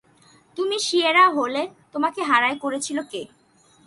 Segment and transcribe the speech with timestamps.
[0.57, 1.61] তুমি সিয়েরা হলে,
[1.93, 3.21] তোমাকে হায়ার করেছিল কে?